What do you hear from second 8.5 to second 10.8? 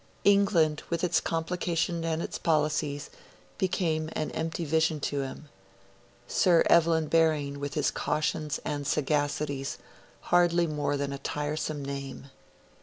and sagacities, hardly